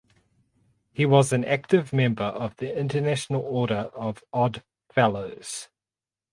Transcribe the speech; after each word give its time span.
He 0.93 1.05
was 1.05 1.31
an 1.31 1.45
active 1.45 1.93
member 1.93 2.23
of 2.23 2.55
the 2.55 2.75
International 2.75 3.41
Order 3.43 3.91
of 3.93 4.23
Odd 4.33 4.63
Fellows. 4.89 5.67